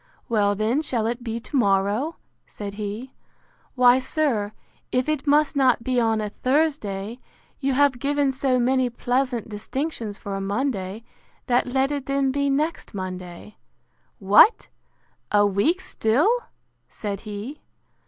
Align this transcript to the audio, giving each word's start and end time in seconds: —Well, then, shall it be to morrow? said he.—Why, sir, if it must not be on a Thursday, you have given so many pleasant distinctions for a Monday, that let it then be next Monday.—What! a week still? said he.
—Well, 0.27 0.55
then, 0.55 0.81
shall 0.81 1.05
it 1.05 1.23
be 1.23 1.39
to 1.39 1.55
morrow? 1.55 2.15
said 2.47 2.73
he.—Why, 2.73 3.99
sir, 3.99 4.51
if 4.91 5.07
it 5.07 5.27
must 5.27 5.55
not 5.55 5.83
be 5.83 5.99
on 5.99 6.21
a 6.21 6.31
Thursday, 6.31 7.19
you 7.59 7.73
have 7.73 7.99
given 7.99 8.31
so 8.31 8.57
many 8.57 8.89
pleasant 8.89 9.47
distinctions 9.47 10.17
for 10.17 10.33
a 10.33 10.41
Monday, 10.41 11.03
that 11.45 11.67
let 11.67 11.91
it 11.91 12.07
then 12.07 12.31
be 12.31 12.49
next 12.49 12.95
Monday.—What! 12.95 14.69
a 15.31 15.45
week 15.45 15.81
still? 15.81 16.31
said 16.89 17.19
he. 17.19 17.61